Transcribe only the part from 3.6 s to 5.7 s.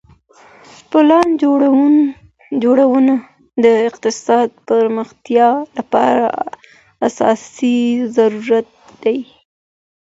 د اقتصادي پرمختيا